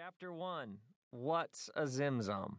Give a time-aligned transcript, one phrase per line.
[0.00, 0.78] Chapter 1
[1.10, 2.58] What's a Zimzum?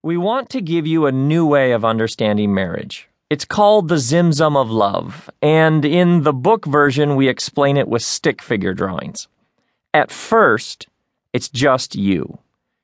[0.00, 3.08] We want to give you a new way of understanding marriage.
[3.28, 8.02] It's called the Zimzum of Love, and in the book version, we explain it with
[8.02, 9.26] stick figure drawings.
[9.92, 10.86] At first,
[11.32, 12.38] it's just you.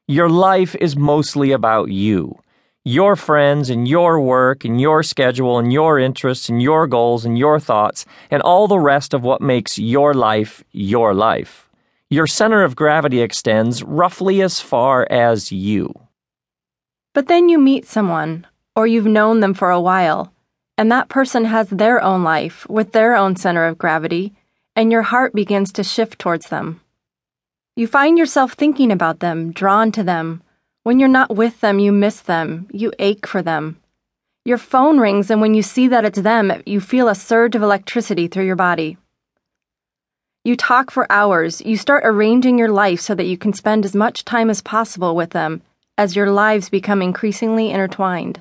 [0.09, 2.41] Your life is mostly about you.
[2.85, 7.39] Your friends and your work and your schedule and your interests and your goals and
[7.39, 11.68] your thoughts and all the rest of what makes your life your life
[12.11, 15.93] your center of gravity extends roughly as far as you.
[17.13, 20.33] But then you meet someone, or you've known them for a while,
[20.79, 24.33] and that person has their own life with their own center of gravity,
[24.75, 26.81] and your heart begins to shift towards them.
[27.77, 30.43] You find yourself thinking about them, drawn to them.
[30.85, 33.77] When you're not with them, you miss them, you ache for them.
[34.47, 37.63] Your phone rings, and when you see that it's them, you feel a surge of
[37.63, 38.97] electricity through your body.
[40.49, 41.61] You talk for hours.
[41.61, 45.15] You start arranging your life so that you can spend as much time as possible
[45.15, 45.61] with them
[45.99, 48.41] as your lives become increasingly intertwined.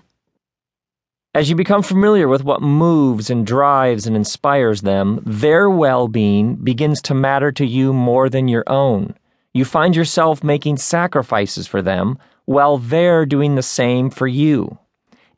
[1.36, 6.56] As you become familiar with what moves and drives and inspires them, their well being
[6.56, 9.14] begins to matter to you more than your own.
[9.54, 14.78] You find yourself making sacrifices for them while they're doing the same for you.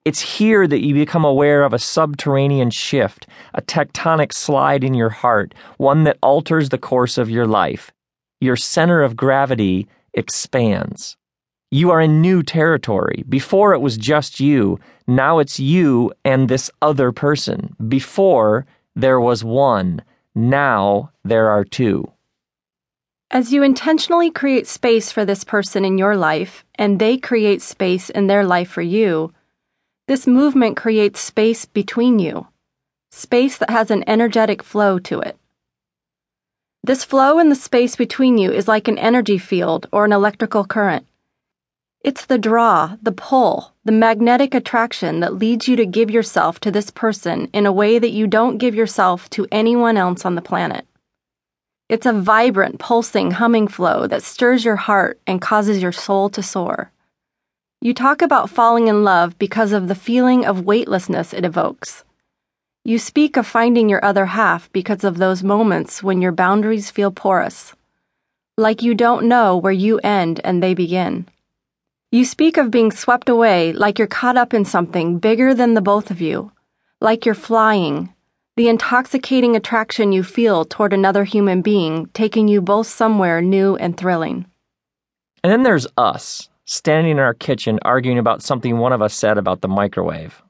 [0.09, 5.11] It's here that you become aware of a subterranean shift, a tectonic slide in your
[5.11, 7.91] heart, one that alters the course of your life.
[8.41, 11.15] Your center of gravity expands.
[11.69, 13.23] You are in new territory.
[13.29, 17.75] Before it was just you, now it's you and this other person.
[17.87, 20.01] Before there was one,
[20.33, 22.11] now there are two.
[23.29, 28.09] As you intentionally create space for this person in your life, and they create space
[28.09, 29.31] in their life for you,
[30.09, 32.47] this movement creates space between you,
[33.11, 35.37] space that has an energetic flow to it.
[36.83, 40.65] This flow in the space between you is like an energy field or an electrical
[40.65, 41.05] current.
[42.03, 46.71] It's the draw, the pull, the magnetic attraction that leads you to give yourself to
[46.71, 50.41] this person in a way that you don't give yourself to anyone else on the
[50.41, 50.87] planet.
[51.87, 56.41] It's a vibrant, pulsing, humming flow that stirs your heart and causes your soul to
[56.41, 56.91] soar.
[57.81, 62.03] You talk about falling in love because of the feeling of weightlessness it evokes.
[62.83, 67.09] You speak of finding your other half because of those moments when your boundaries feel
[67.09, 67.73] porous,
[68.57, 71.29] like you don't know where you end and they begin.
[72.11, 75.81] You speak of being swept away like you're caught up in something bigger than the
[75.81, 76.51] both of you,
[76.99, 78.13] like you're flying,
[78.57, 83.95] the intoxicating attraction you feel toward another human being taking you both somewhere new and
[83.95, 84.47] thrilling.
[85.45, 89.39] And then there's us standing in our kitchen arguing about something one of us said
[89.39, 90.43] about the microwave.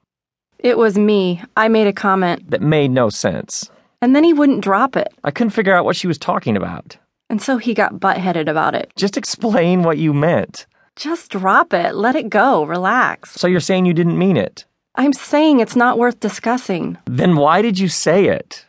[0.59, 1.41] It was me.
[1.55, 2.51] I made a comment.
[2.51, 3.71] That made no sense.
[4.01, 5.13] And then he wouldn't drop it.
[5.23, 6.97] I couldn't figure out what she was talking about.
[7.29, 8.91] And so he got butt-headed about it.
[8.97, 10.67] Just explain what you meant.
[10.97, 11.95] Just drop it.
[11.95, 12.65] Let it go.
[12.65, 13.31] Relax.
[13.31, 14.65] So you're saying you didn't mean it?
[14.95, 16.97] I'm saying it's not worth discussing.
[17.05, 18.65] Then why did you say it?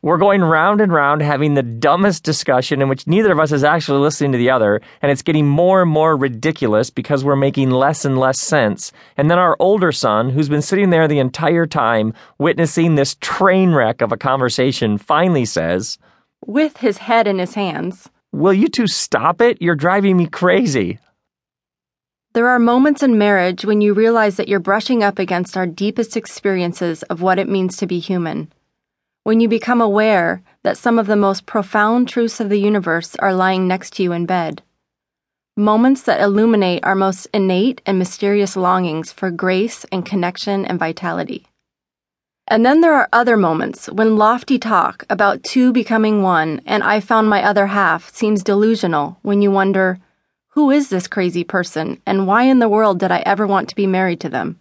[0.00, 3.64] We're going round and round having the dumbest discussion in which neither of us is
[3.64, 7.70] actually listening to the other, and it's getting more and more ridiculous because we're making
[7.70, 8.92] less and less sense.
[9.16, 13.72] And then our older son, who's been sitting there the entire time witnessing this train
[13.72, 15.98] wreck of a conversation, finally says,
[16.46, 19.60] with his head in his hands, Will you two stop it?
[19.60, 20.98] You're driving me crazy.
[22.34, 26.14] There are moments in marriage when you realize that you're brushing up against our deepest
[26.14, 28.52] experiences of what it means to be human
[29.28, 33.34] when you become aware that some of the most profound truths of the universe are
[33.34, 34.62] lying next to you in bed.
[35.54, 41.46] Moments that illuminate our most innate and mysterious longings for grace and connection and vitality.
[42.46, 46.98] And then there are other moments when lofty talk about two becoming one and I
[46.98, 49.98] found my other half seems delusional when you wonder,
[50.52, 53.76] who is this crazy person and why in the world did I ever want to
[53.76, 54.58] be married to them?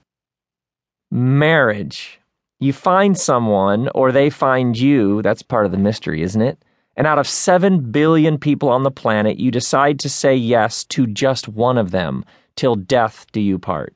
[1.09, 2.16] Marriage
[2.59, 6.57] you find someone or they find you, that's part of the mystery, isn't it?
[6.95, 11.05] And out of 7 billion people on the planet, you decide to say yes to
[11.05, 12.25] just one of them,
[12.55, 13.93] till death do you part.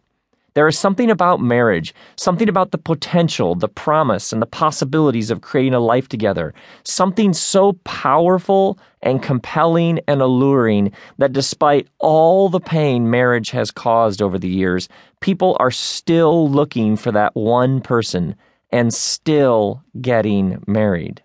[0.53, 5.41] There is something about marriage, something about the potential, the promise, and the possibilities of
[5.41, 6.53] creating a life together,
[6.83, 14.21] something so powerful and compelling and alluring that despite all the pain marriage has caused
[14.21, 14.89] over the years,
[15.21, 18.35] people are still looking for that one person
[18.71, 21.23] and still getting married.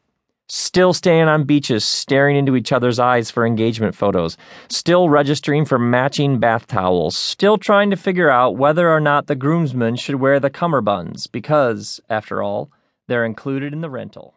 [0.48, 4.36] Still staying on beaches, staring into each other's eyes for engagement photos.
[4.68, 7.16] Still registering for matching bath towels.
[7.16, 12.00] Still trying to figure out whether or not the groomsmen should wear the cummerbunds because,
[12.08, 12.70] after all,
[13.08, 14.34] they're included in the rental.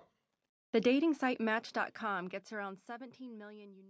[0.73, 3.89] The dating site Match.com gets around 17 million unique.